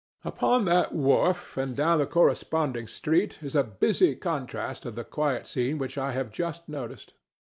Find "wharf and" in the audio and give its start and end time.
0.95-1.75